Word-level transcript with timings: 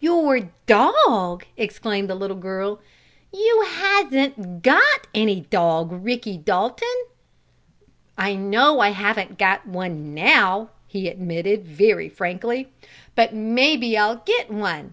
"Your 0.00 0.50
dog!" 0.66 1.46
exclaimed 1.56 2.10
the 2.10 2.14
little 2.14 2.36
girl. 2.36 2.78
"You 3.32 3.64
hasn't 3.70 4.60
got 4.60 5.06
any 5.14 5.40
dog, 5.40 5.90
Ricky 6.04 6.36
Dalton!" 6.36 6.94
"I 8.18 8.34
know 8.34 8.80
I 8.80 8.90
haven't 8.90 9.38
got 9.38 9.66
one 9.66 10.12
now!" 10.12 10.68
he 10.86 11.08
admitted, 11.08 11.64
very 11.66 12.10
frankly. 12.10 12.68
"But 13.14 13.32
maybe 13.32 13.96
I'll 13.96 14.16
get 14.16 14.50
one. 14.50 14.92